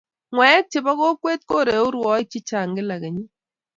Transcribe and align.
Ng'waek 0.33 0.65
chebo 0.71 0.91
kokwet 0.99 1.41
koreu 1.49 1.85
rwoiik 1.93 2.27
chechaang' 2.31 2.73
kila 2.77 2.95
kenyiit 3.01 3.31